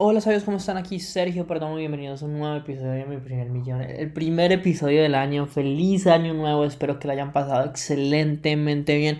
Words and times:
Hola 0.00 0.20
sabios, 0.20 0.44
¿cómo 0.44 0.58
están? 0.58 0.76
Aquí 0.76 1.00
Sergio, 1.00 1.48
perdón, 1.48 1.76
bienvenidos 1.76 2.22
a 2.22 2.26
un 2.26 2.38
nuevo 2.38 2.54
episodio 2.54 2.92
de 2.92 3.04
mi 3.04 3.16
primer 3.16 3.50
millón. 3.50 3.80
El 3.80 4.12
primer 4.12 4.52
episodio 4.52 5.02
del 5.02 5.16
año, 5.16 5.46
feliz 5.48 6.06
año 6.06 6.34
nuevo, 6.34 6.64
espero 6.64 7.00
que 7.00 7.08
lo 7.08 7.14
hayan 7.14 7.32
pasado 7.32 7.68
excelentemente 7.68 8.96
bien 8.96 9.18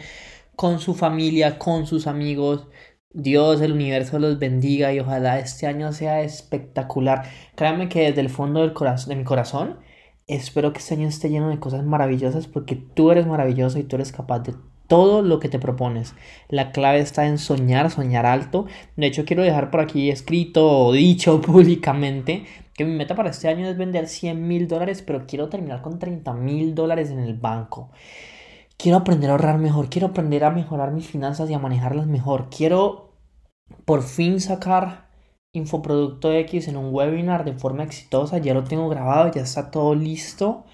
con 0.55 0.79
su 0.79 0.95
familia, 0.95 1.59
con 1.59 1.89
sus 1.89 2.07
amigos. 2.07 2.69
Dios, 3.11 3.61
el 3.61 3.73
universo 3.73 4.21
los 4.21 4.39
bendiga 4.39 4.93
y 4.93 5.01
ojalá 5.01 5.41
este 5.41 5.67
año 5.67 5.93
sea 5.93 6.23
espectacular. 6.23 7.25
Créanme 7.57 7.89
que 7.89 8.03
desde 8.03 8.21
el 8.21 8.31
fondo 8.31 8.61
del 8.61 8.73
corazón, 8.73 9.09
de 9.09 9.17
mi 9.17 9.25
corazón, 9.25 9.81
espero 10.29 10.73
que 10.73 10.79
este 10.79 10.95
año 10.95 11.09
esté 11.09 11.29
lleno 11.29 11.49
de 11.49 11.59
cosas 11.59 11.85
maravillosas 11.85 12.47
porque 12.47 12.77
tú 12.77 13.11
eres 13.11 13.27
maravilloso 13.27 13.81
y 13.81 13.83
tú 13.83 13.97
eres 13.97 14.13
capaz 14.13 14.39
de 14.45 14.55
todo 14.89 15.23
lo 15.23 15.39
que 15.39 15.49
te 15.49 15.61
propones. 15.61 16.15
La 16.49 16.73
clave 16.73 16.99
está 16.99 17.27
en 17.27 17.39
soñar, 17.39 17.91
soñar 17.91 18.27
alto. 18.27 18.67
De 18.97 19.07
hecho, 19.07 19.25
quiero 19.25 19.43
dejar 19.43 19.71
por 19.71 19.81
aquí 19.81 20.11
escrito 20.11 20.67
o 20.67 20.93
dicho 20.93 21.41
públicamente 21.43 22.47
que 22.75 22.85
mi 22.85 22.95
meta 22.95 23.15
para 23.15 23.31
este 23.31 23.49
año 23.49 23.69
es 23.69 23.77
vender 23.77 24.09
100 24.09 24.49
mil 24.49 24.67
dólares, 24.67 25.03
pero 25.07 25.27
quiero 25.27 25.49
terminar 25.49 25.83
con 25.83 25.99
30 25.99 26.33
mil 26.35 26.75
dólares 26.75 27.11
en 27.11 27.21
el 27.21 27.35
banco. 27.35 27.91
Quiero 28.77 28.99
aprender 28.99 29.31
a 29.31 29.33
ahorrar 29.33 29.59
mejor, 29.59 29.91
quiero 29.91 30.09
aprender 30.09 30.45
a 30.45 30.51
mejorar 30.51 30.93
mis 30.93 31.07
finanzas 31.07 31.51
y 31.51 31.55
a 31.55 31.59
manejarlas 31.59 32.07
mejor. 32.07 32.49
Quiero 32.51 33.13
por 33.85 34.03
fin 34.03 34.41
sacar 34.41 35.09
Infoproducto 35.53 36.33
X 36.33 36.69
en 36.69 36.77
un 36.77 36.95
webinar 36.95 37.45
de 37.45 37.55
forma 37.55 37.83
exitosa. 37.83 38.39
Ya 38.39 38.55
lo 38.55 38.65
tengo 38.65 38.89
grabado, 38.89 39.31
ya 39.33 39.43
está 39.43 39.71
todo 39.71 39.95
listo 39.95 40.65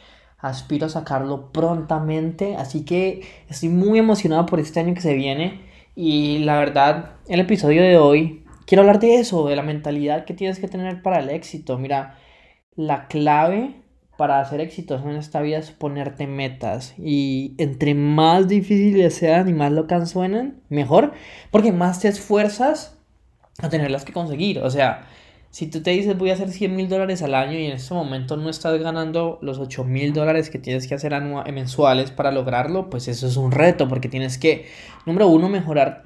aspiro 0.45 0.87
a 0.87 0.91
sacarlo 0.91 1.51
prontamente, 1.53 2.57
así 2.57 2.85
que 2.85 3.23
estoy 3.49 3.71
muy 3.71 3.99
emocionado 3.99 4.45
por 4.47 4.61
este 4.61 4.81
año 4.81 4.95
que 4.95 5.01
se 5.01 5.15
viene. 5.15 5.63
Y 5.97 6.39
la 6.41 6.59
verdad, 6.59 7.13
el 7.29 7.41
episodio 7.41 7.83
de 7.83 7.97
hoy 7.97 8.45
quiero 8.67 8.83
hablar 8.83 9.01
de 9.01 9.17
eso, 9.17 9.47
de 9.47 9.57
la 9.57 9.63
mentalidad 9.63 10.25
que 10.25 10.35
tienes 10.35 10.59
que 10.59 10.69
tener 10.69 11.03
para 11.03 11.21
el 11.21 11.31
éxito. 11.31 11.79
Mira, 11.79 12.19
la 12.77 13.07
clave 13.09 13.75
para 14.19 14.45
ser 14.45 14.61
exitoso 14.61 15.09
en 15.09 15.17
esta 15.17 15.41
vida 15.41 15.59
es 15.59 15.71
ponerte 15.71 16.27
metas. 16.27 16.95
Y 16.99 17.55
entre 17.59 17.95
más 17.95 18.47
difíciles 18.47 19.15
sean 19.15 19.49
y 19.49 19.55
más 19.55 19.73
locas 19.73 20.11
suenan, 20.11 20.61
mejor, 20.69 21.13
porque 21.51 21.73
más 21.73 22.01
te 22.01 22.09
esfuerzas 22.09 22.99
a 23.63 23.71
tenerlas 23.71 24.05
que 24.05 24.13
conseguir, 24.13 24.59
o 24.59 24.71
sea, 24.71 25.07
si 25.55 25.69
tú 25.69 25.85
te 25.85 25.93
dices 25.93 26.19
voy 26.19 26.31
a 26.31 26.33
hacer 26.33 26.51
100 26.51 26.75
mil 26.75 26.89
dólares 26.89 27.23
al 27.23 27.33
año 27.33 27.57
y 27.57 27.67
en 27.67 27.73
este 27.75 27.95
momento 27.95 28.37
no 28.37 28.51
estás 28.51 28.77
ganando 28.81 29.39
los 29.41 29.61
8 29.61 29.85
mil 29.85 30.13
dólares 30.13 30.51
que 30.51 30.59
tienes 30.59 30.89
que 30.89 30.97
hacer 30.97 31.15
mensuales 31.23 32.11
para 32.11 32.33
lograrlo, 32.33 32.91
pues 32.91 33.07
eso 33.07 33.29
es 33.29 33.37
un 33.37 33.53
reto 33.53 33.87
porque 33.87 34.09
tienes 34.09 34.37
que, 34.37 34.67
número 35.07 35.29
uno, 35.29 35.49
mejorar 35.49 36.03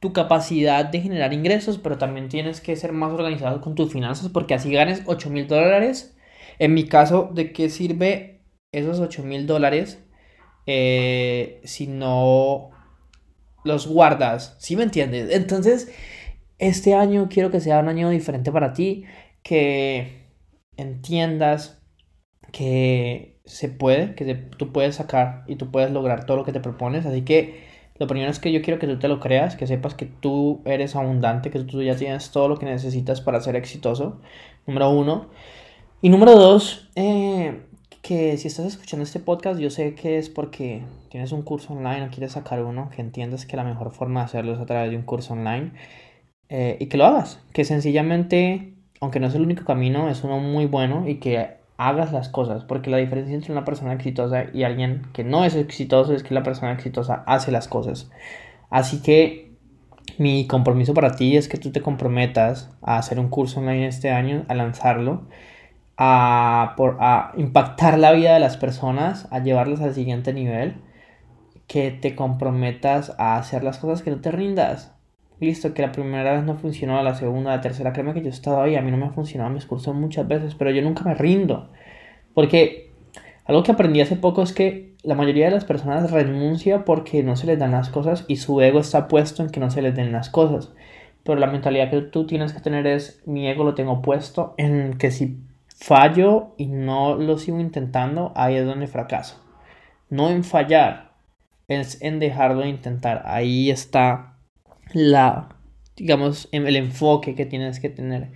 tu 0.00 0.12
capacidad 0.12 0.84
de 0.84 1.00
generar 1.00 1.32
ingresos, 1.32 1.78
pero 1.78 1.98
también 1.98 2.28
tienes 2.28 2.60
que 2.60 2.74
ser 2.74 2.90
más 2.90 3.12
organizado 3.12 3.60
con 3.60 3.76
tus 3.76 3.92
finanzas 3.92 4.28
porque 4.28 4.54
así 4.54 4.72
ganes 4.72 5.02
8 5.06 5.30
mil 5.30 5.46
dólares. 5.46 6.16
En 6.58 6.74
mi 6.74 6.82
caso, 6.82 7.30
¿de 7.32 7.52
qué 7.52 7.70
sirve 7.70 8.40
esos 8.72 8.98
8 8.98 9.22
mil 9.22 9.46
dólares 9.46 10.02
eh, 10.66 11.60
si 11.62 11.86
no 11.86 12.70
los 13.62 13.86
guardas? 13.86 14.56
¿Sí 14.58 14.74
me 14.74 14.82
entiendes? 14.82 15.32
Entonces 15.32 15.92
este 16.58 16.94
año 16.94 17.28
quiero 17.30 17.50
que 17.50 17.60
sea 17.60 17.80
un 17.80 17.88
año 17.88 18.10
diferente 18.10 18.52
para 18.52 18.72
ti, 18.72 19.04
que 19.42 20.26
entiendas 20.76 21.80
que 22.52 23.40
se 23.44 23.68
puede, 23.68 24.14
que 24.14 24.34
tú 24.34 24.72
puedes 24.72 24.96
sacar 24.96 25.44
y 25.46 25.56
tú 25.56 25.70
puedes 25.70 25.90
lograr 25.90 26.24
todo 26.24 26.36
lo 26.36 26.44
que 26.44 26.52
te 26.52 26.60
propones. 26.60 27.06
Así 27.06 27.22
que 27.22 27.66
lo 27.98 28.06
primero 28.06 28.30
es 28.30 28.38
que 28.38 28.52
yo 28.52 28.62
quiero 28.62 28.78
que 28.78 28.86
tú 28.86 28.98
te 28.98 29.08
lo 29.08 29.20
creas, 29.20 29.56
que 29.56 29.66
sepas 29.66 29.94
que 29.94 30.06
tú 30.06 30.62
eres 30.64 30.94
abundante, 30.94 31.50
que 31.50 31.60
tú 31.60 31.82
ya 31.82 31.96
tienes 31.96 32.30
todo 32.30 32.48
lo 32.48 32.56
que 32.56 32.66
necesitas 32.66 33.20
para 33.20 33.40
ser 33.40 33.56
exitoso. 33.56 34.20
Número 34.66 34.90
uno. 34.90 35.28
Y 36.00 36.10
número 36.10 36.36
dos, 36.36 36.90
eh, 36.94 37.60
que 38.02 38.36
si 38.36 38.48
estás 38.48 38.66
escuchando 38.66 39.02
este 39.02 39.18
podcast, 39.18 39.58
yo 39.58 39.70
sé 39.70 39.94
que 39.94 40.18
es 40.18 40.28
porque 40.28 40.82
tienes 41.10 41.32
un 41.32 41.42
curso 41.42 41.72
online 41.72 42.06
o 42.06 42.10
quieres 42.10 42.32
sacar 42.32 42.62
uno, 42.62 42.88
que 42.94 43.00
entiendas 43.00 43.46
que 43.46 43.56
la 43.56 43.64
mejor 43.64 43.90
forma 43.90 44.20
de 44.20 44.26
hacerlo 44.26 44.52
es 44.52 44.60
a 44.60 44.66
través 44.66 44.90
de 44.90 44.96
un 44.96 45.02
curso 45.02 45.32
online. 45.32 45.72
Eh, 46.48 46.76
y 46.80 46.86
que 46.86 46.96
lo 46.96 47.06
hagas. 47.06 47.40
Que 47.52 47.64
sencillamente, 47.64 48.74
aunque 49.00 49.20
no 49.20 49.26
es 49.26 49.34
el 49.34 49.42
único 49.42 49.64
camino, 49.64 50.08
es 50.08 50.24
uno 50.24 50.38
muy 50.38 50.66
bueno 50.66 51.08
y 51.08 51.16
que 51.16 51.58
hagas 51.76 52.12
las 52.12 52.28
cosas. 52.28 52.64
Porque 52.64 52.90
la 52.90 52.96
diferencia 52.98 53.34
entre 53.34 53.52
una 53.52 53.64
persona 53.64 53.92
exitosa 53.92 54.46
y 54.52 54.64
alguien 54.64 55.02
que 55.12 55.24
no 55.24 55.44
es 55.44 55.54
exitoso 55.54 56.14
es 56.14 56.22
que 56.22 56.34
la 56.34 56.42
persona 56.42 56.72
exitosa 56.72 57.22
hace 57.26 57.52
las 57.52 57.68
cosas. 57.68 58.10
Así 58.70 59.02
que 59.02 59.48
mi 60.16 60.46
compromiso 60.46 60.94
para 60.94 61.14
ti 61.16 61.36
es 61.36 61.48
que 61.48 61.58
tú 61.58 61.70
te 61.70 61.82
comprometas 61.82 62.70
a 62.82 62.98
hacer 62.98 63.20
un 63.20 63.28
curso 63.28 63.60
online 63.60 63.86
este 63.86 64.10
año, 64.10 64.44
a 64.48 64.54
lanzarlo, 64.54 65.28
a, 65.96 66.74
por, 66.76 66.96
a 67.00 67.32
impactar 67.36 67.98
la 67.98 68.12
vida 68.12 68.34
de 68.34 68.40
las 68.40 68.56
personas, 68.56 69.28
a 69.30 69.40
llevarlas 69.40 69.80
al 69.80 69.94
siguiente 69.94 70.32
nivel, 70.32 70.82
que 71.66 71.90
te 71.90 72.16
comprometas 72.16 73.14
a 73.18 73.36
hacer 73.36 73.62
las 73.62 73.78
cosas 73.78 74.02
que 74.02 74.10
no 74.10 74.20
te 74.20 74.30
rindas, 74.32 74.97
listo, 75.40 75.74
que 75.74 75.82
la 75.82 75.92
primera 75.92 76.32
vez 76.32 76.44
no 76.44 76.56
funcionó, 76.56 77.02
la 77.02 77.14
segunda, 77.14 77.50
la 77.50 77.60
tercera, 77.60 77.92
créeme 77.92 78.14
que 78.14 78.20
yo 78.20 78.26
he 78.26 78.30
estado 78.30 78.62
ahí, 78.62 78.76
a 78.76 78.82
mí 78.82 78.90
no 78.90 78.96
me 78.96 79.06
ha 79.06 79.10
funcionado 79.10 79.50
mis 79.50 79.66
cursos 79.66 79.94
muchas 79.94 80.26
veces, 80.26 80.54
pero 80.54 80.70
yo 80.70 80.82
nunca 80.82 81.04
me 81.04 81.14
rindo. 81.14 81.70
Porque 82.34 82.92
algo 83.44 83.62
que 83.62 83.72
aprendí 83.72 84.00
hace 84.00 84.16
poco 84.16 84.42
es 84.42 84.52
que 84.52 84.94
la 85.02 85.14
mayoría 85.14 85.46
de 85.46 85.52
las 85.52 85.64
personas 85.64 86.10
renuncia 86.10 86.84
porque 86.84 87.22
no 87.22 87.36
se 87.36 87.46
les 87.46 87.58
dan 87.58 87.72
las 87.72 87.88
cosas 87.88 88.24
y 88.28 88.36
su 88.36 88.60
ego 88.60 88.80
está 88.80 89.08
puesto 89.08 89.42
en 89.42 89.50
que 89.50 89.60
no 89.60 89.70
se 89.70 89.82
les 89.82 89.94
den 89.94 90.12
las 90.12 90.28
cosas. 90.28 90.72
Pero 91.22 91.38
la 91.38 91.46
mentalidad 91.46 91.90
que 91.90 92.00
tú 92.02 92.26
tienes 92.26 92.52
que 92.52 92.60
tener 92.60 92.86
es, 92.86 93.22
mi 93.26 93.48
ego 93.48 93.64
lo 93.64 93.74
tengo 93.74 94.02
puesto 94.02 94.54
en 94.56 94.98
que 94.98 95.10
si 95.10 95.38
fallo 95.66 96.54
y 96.56 96.66
no 96.66 97.14
lo 97.14 97.38
sigo 97.38 97.60
intentando, 97.60 98.32
ahí 98.34 98.56
es 98.56 98.66
donde 98.66 98.86
fracaso. 98.86 99.40
No 100.10 100.30
en 100.30 100.42
fallar, 100.42 101.12
es 101.68 102.02
en 102.02 102.18
dejarlo 102.18 102.62
de 102.62 102.68
intentar. 102.68 103.22
Ahí 103.26 103.70
está 103.70 104.37
la, 104.92 105.48
digamos, 105.96 106.48
em, 106.52 106.66
el 106.66 106.76
enfoque 106.76 107.34
que 107.34 107.46
tienes 107.46 107.80
que 107.80 107.88
tener. 107.88 108.32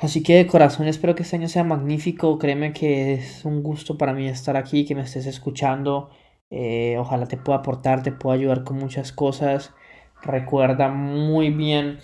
Así 0.00 0.22
que 0.22 0.36
de 0.36 0.46
corazón 0.46 0.88
espero 0.88 1.14
que 1.14 1.22
este 1.22 1.36
año 1.36 1.48
sea 1.48 1.62
magnífico. 1.64 2.38
Créeme 2.38 2.72
que 2.72 3.14
es 3.14 3.44
un 3.44 3.62
gusto 3.62 3.98
para 3.98 4.14
mí 4.14 4.28
estar 4.28 4.56
aquí, 4.56 4.86
que 4.86 4.94
me 4.94 5.02
estés 5.02 5.26
escuchando. 5.26 6.10
Eh, 6.50 6.96
ojalá 6.98 7.26
te 7.26 7.36
pueda 7.36 7.58
aportar, 7.58 8.02
te 8.02 8.10
pueda 8.12 8.36
ayudar 8.36 8.64
con 8.64 8.78
muchas 8.78 9.12
cosas. 9.12 9.74
Recuerda 10.22 10.88
muy 10.88 11.50
bien 11.50 11.98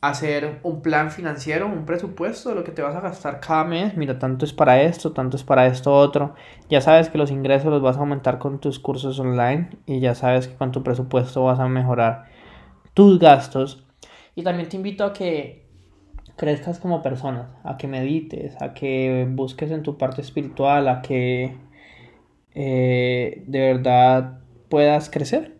hacer 0.00 0.58
un 0.64 0.82
plan 0.82 1.10
financiero, 1.12 1.66
un 1.66 1.86
presupuesto 1.86 2.48
de 2.48 2.56
lo 2.56 2.64
que 2.64 2.72
te 2.72 2.82
vas 2.82 2.96
a 2.96 3.00
gastar 3.00 3.38
cada 3.38 3.64
mes. 3.64 3.96
Mira, 3.96 4.18
tanto 4.18 4.44
es 4.44 4.52
para 4.52 4.82
esto, 4.82 5.12
tanto 5.12 5.36
es 5.36 5.44
para 5.44 5.66
esto 5.66 5.94
otro. 5.94 6.34
Ya 6.70 6.80
sabes 6.80 7.08
que 7.08 7.18
los 7.18 7.30
ingresos 7.30 7.70
los 7.70 7.82
vas 7.82 7.96
a 7.96 8.00
aumentar 8.00 8.38
con 8.38 8.60
tus 8.60 8.78
cursos 8.80 9.20
online 9.20 9.70
y 9.86 10.00
ya 10.00 10.14
sabes 10.14 10.48
que 10.48 10.56
con 10.56 10.72
tu 10.72 10.82
presupuesto 10.82 11.44
vas 11.44 11.60
a 11.60 11.68
mejorar 11.68 12.31
tus 12.94 13.18
gastos. 13.18 13.84
Y 14.34 14.42
también 14.42 14.68
te 14.68 14.76
invito 14.76 15.04
a 15.04 15.12
que 15.12 15.66
crezcas 16.36 16.78
como 16.78 17.02
persona, 17.02 17.60
a 17.64 17.76
que 17.76 17.88
medites, 17.88 18.60
a 18.60 18.74
que 18.74 19.26
busques 19.30 19.70
en 19.70 19.82
tu 19.82 19.98
parte 19.98 20.22
espiritual, 20.22 20.88
a 20.88 21.02
que 21.02 21.56
eh, 22.54 23.44
de 23.46 23.60
verdad 23.60 24.40
puedas 24.68 25.10
crecer 25.10 25.56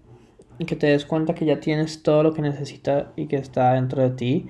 y 0.59 0.65
que 0.65 0.77
te 0.77 0.87
des 0.87 1.07
cuenta 1.07 1.35
que 1.35 1.45
ya 1.45 1.61
tienes 1.61 2.03
todo 2.03 2.23
lo 2.23 2.33
que 2.33 2.43
necesitas 2.43 3.07
y 3.17 3.27
que 3.27 3.37
está 3.37 3.75
dentro 3.75 4.03
de 4.03 4.11
ti. 4.11 4.47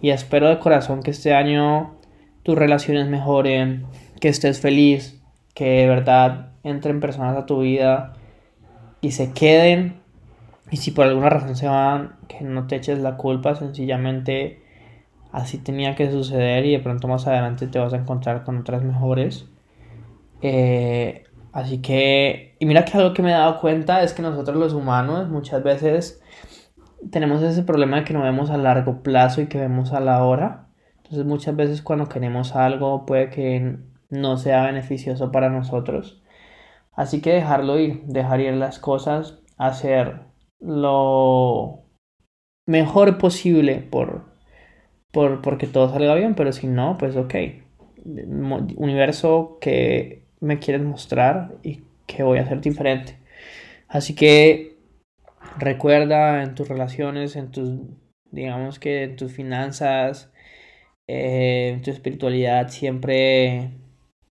Y 0.00 0.10
espero 0.10 0.48
de 0.48 0.58
corazón 0.58 1.02
que 1.02 1.10
este 1.10 1.34
año 1.34 1.96
tus 2.42 2.56
relaciones 2.56 3.08
mejoren, 3.08 3.86
que 4.20 4.28
estés 4.28 4.60
feliz, 4.60 5.20
que 5.54 5.64
de 5.64 5.86
verdad 5.88 6.52
entren 6.62 7.00
personas 7.00 7.36
a 7.36 7.46
tu 7.46 7.60
vida 7.60 8.14
y 9.00 9.12
se 9.12 9.32
queden 9.32 10.03
y 10.74 10.76
si 10.76 10.90
por 10.90 11.06
alguna 11.06 11.28
razón 11.30 11.54
se 11.54 11.68
van, 11.68 12.16
que 12.26 12.40
no 12.42 12.66
te 12.66 12.74
eches 12.74 12.98
la 12.98 13.16
culpa, 13.16 13.54
sencillamente 13.54 14.60
así 15.30 15.58
tenía 15.58 15.94
que 15.94 16.10
suceder 16.10 16.66
y 16.66 16.72
de 16.72 16.80
pronto 16.80 17.06
más 17.06 17.28
adelante 17.28 17.68
te 17.68 17.78
vas 17.78 17.92
a 17.92 17.98
encontrar 17.98 18.42
con 18.42 18.58
otras 18.58 18.82
mejores. 18.82 19.46
Eh, 20.42 21.22
así 21.52 21.80
que, 21.80 22.56
y 22.58 22.66
mira 22.66 22.84
que 22.84 22.98
algo 22.98 23.14
que 23.14 23.22
me 23.22 23.30
he 23.30 23.34
dado 23.34 23.60
cuenta 23.60 24.02
es 24.02 24.14
que 24.14 24.22
nosotros 24.22 24.56
los 24.56 24.72
humanos 24.72 25.28
muchas 25.28 25.62
veces 25.62 26.20
tenemos 27.12 27.40
ese 27.44 27.62
problema 27.62 27.98
de 27.98 28.04
que 28.04 28.14
no 28.14 28.22
vemos 28.22 28.50
a 28.50 28.56
largo 28.56 29.00
plazo 29.04 29.42
y 29.42 29.46
que 29.46 29.58
vemos 29.58 29.92
a 29.92 30.00
la 30.00 30.24
hora. 30.24 30.66
Entonces 30.96 31.24
muchas 31.24 31.54
veces 31.54 31.82
cuando 31.82 32.08
queremos 32.08 32.56
algo 32.56 33.06
puede 33.06 33.30
que 33.30 33.78
no 34.10 34.38
sea 34.38 34.64
beneficioso 34.64 35.30
para 35.30 35.50
nosotros. 35.50 36.20
Así 36.94 37.20
que 37.20 37.32
dejarlo 37.32 37.78
ir, 37.78 38.02
dejar 38.06 38.40
ir 38.40 38.54
las 38.54 38.80
cosas, 38.80 39.38
hacer 39.56 40.33
lo 40.64 41.84
mejor 42.66 43.18
posible 43.18 43.76
por, 43.76 44.24
por 45.12 45.42
porque 45.42 45.66
todo 45.66 45.88
salga 45.90 46.14
bien, 46.14 46.34
pero 46.34 46.52
si 46.52 46.66
no, 46.66 46.96
pues 46.98 47.16
ok. 47.16 47.34
Universo 48.76 49.58
que 49.60 50.24
me 50.40 50.58
quieres 50.58 50.82
mostrar 50.82 51.54
y 51.62 51.84
que 52.06 52.22
voy 52.22 52.38
a 52.38 52.42
hacer 52.42 52.60
diferente. 52.60 53.18
Así 53.88 54.14
que 54.14 54.76
recuerda 55.58 56.42
en 56.42 56.54
tus 56.54 56.68
relaciones, 56.68 57.36
en 57.36 57.50
tus 57.50 57.70
Digamos 58.34 58.80
que 58.80 59.04
en 59.04 59.16
tus 59.16 59.32
finanzas, 59.32 60.32
eh, 61.06 61.70
en 61.72 61.82
tu 61.82 61.92
espiritualidad, 61.92 62.68
siempre, 62.68 63.70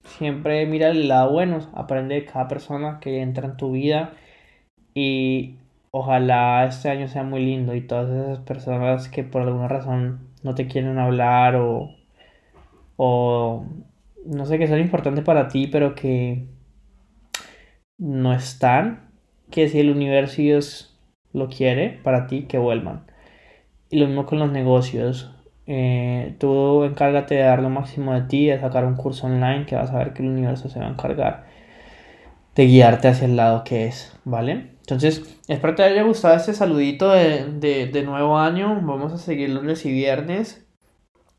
siempre 0.04 0.66
mira 0.66 0.90
el 0.90 1.08
lado 1.08 1.32
bueno, 1.32 1.72
aprende 1.74 2.16
de 2.16 2.26
cada 2.26 2.50
persona 2.50 3.00
que 3.00 3.22
entra 3.22 3.48
en 3.48 3.56
tu 3.56 3.72
vida 3.72 4.14
y 4.94 5.56
ojalá 5.94 6.66
este 6.66 6.90
año 6.90 7.08
sea 7.08 7.24
muy 7.24 7.46
lindo 7.46 7.76
y 7.76 7.82
todas 7.88 8.10
esas 8.10 8.40
personas 8.40 9.10
que 9.10 9.24
por 9.24 9.44
alguna 9.44 9.68
razón 9.68 10.30
no 10.44 10.56
te 10.56 10.68
quieren 10.68 10.98
hablar 11.00 11.56
o, 11.56 11.92
o 12.98 13.66
no 14.26 14.46
sé, 14.46 14.58
que 14.58 14.68
son 14.68 14.80
importantes 14.80 15.24
para 15.24 15.48
ti, 15.50 15.68
pero 15.68 15.96
que 15.96 16.48
no 17.98 18.34
están, 18.34 19.12
que 19.52 19.70
si 19.70 19.80
el 19.80 19.92
universo 19.92 20.42
Dios 20.42 21.00
lo 21.34 21.50
quiere 21.50 22.00
para 22.04 22.28
ti, 22.28 22.44
que 22.44 22.58
vuelvan. 22.58 23.06
Y 23.90 24.00
lo 24.00 24.08
mismo 24.08 24.26
con 24.26 24.40
los 24.40 24.52
negocios. 24.52 25.32
Eh, 25.68 26.36
tú 26.40 26.84
encárgate 26.84 27.36
de 27.36 27.44
dar 27.44 27.62
lo 27.62 27.70
máximo 27.70 28.14
de 28.14 28.22
ti, 28.24 28.48
de 28.48 28.60
sacar 28.60 28.86
un 28.86 28.96
curso 28.96 29.28
online 29.28 29.66
que 29.66 29.76
vas 29.76 29.92
a 29.92 29.98
ver 30.00 30.14
que 30.14 30.24
el 30.24 30.30
universo 30.30 30.70
se 30.70 30.80
va 30.80 30.88
a 30.88 30.92
encargar 30.92 31.46
de 32.56 32.66
guiarte 32.68 33.08
hacia 33.08 33.26
el 33.26 33.36
lado 33.36 33.64
que 33.64 33.86
es, 33.88 34.18
¿vale? 34.26 34.73
Entonces, 34.84 35.24
espero 35.48 35.76
te 35.76 35.84
haya 35.84 36.04
gustado 36.04 36.36
este 36.36 36.54
saludito 36.54 37.10
de, 37.10 37.46
de, 37.46 37.88
de 37.88 38.04
nuevo 38.04 38.38
año. 38.38 38.82
Vamos 38.82 39.14
a 39.14 39.18
seguir 39.18 39.50
lunes 39.50 39.86
y 39.86 39.94
viernes. 39.94 40.68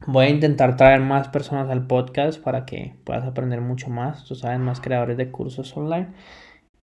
Voy 0.07 0.25
a 0.25 0.31
intentar 0.31 0.79
traer 0.79 1.01
más 1.01 1.29
personas 1.29 1.69
al 1.69 1.87
podcast 1.87 2.41
para 2.43 2.65
que 2.65 2.95
puedas 3.05 3.25
aprender 3.27 3.61
mucho 3.61 3.91
más. 3.91 4.25
Tú 4.25 4.35
sabes, 4.35 4.61
más 4.61 4.81
creadores 4.81 5.19
de 5.19 5.31
cursos 5.31 5.77
online. 5.77 6.09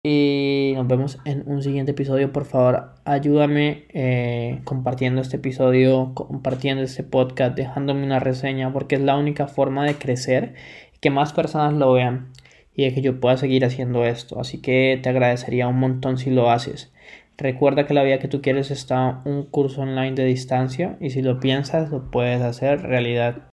Y 0.04 0.74
nos 0.76 0.88
vemos 0.88 1.18
en 1.26 1.44
un 1.48 1.64
siguiente 1.64 1.94
episodio. 1.94 2.32
Por 2.32 2.46
favor, 2.46 2.94
ayúdame 3.06 3.86
eh, 3.90 4.62
compartiendo 4.64 5.22
este 5.22 5.38
episodio, 5.38 6.14
compartiendo 6.14 6.84
este 6.84 7.02
podcast, 7.02 7.56
dejándome 7.56 8.04
una 8.04 8.20
reseña, 8.20 8.72
porque 8.72 8.96
es 8.96 9.02
la 9.02 9.18
única 9.18 9.48
forma 9.48 9.84
de 9.84 9.96
crecer, 9.96 10.54
que 11.00 11.10
más 11.10 11.34
personas 11.34 11.74
lo 11.74 11.94
vean 11.94 12.30
y 12.76 12.86
de 12.86 12.94
que 12.94 13.02
yo 13.02 13.20
pueda 13.20 13.38
seguir 13.38 13.66
haciendo 13.66 14.06
esto. 14.06 14.40
Así 14.40 14.60
que 14.60 15.00
te 15.02 15.10
agradecería 15.10 15.68
un 15.68 15.80
montón 15.80 16.18
si 16.18 16.30
lo 16.30 16.50
haces. 16.50 16.92
Recuerda 17.38 17.88
que 17.88 17.94
la 17.94 18.04
vida 18.04 18.20
que 18.20 18.28
tú 18.28 18.42
quieres 18.42 18.72
está 18.72 19.22
un 19.26 19.44
curso 19.44 19.82
online 19.82 20.12
de 20.12 20.26
distancia 20.26 20.98
y 21.00 21.10
si 21.10 21.22
lo 21.22 21.40
piensas 21.40 21.90
lo 21.90 22.12
puedes 22.12 22.42
hacer 22.42 22.82
realidad 22.84 23.51